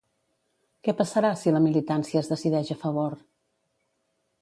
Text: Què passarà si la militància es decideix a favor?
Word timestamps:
Què 0.87 0.95
passarà 1.01 1.31
si 1.43 1.53
la 1.57 1.63
militància 1.67 2.25
es 2.25 2.33
decideix 2.35 2.75
a 2.77 2.79
favor? 2.89 3.19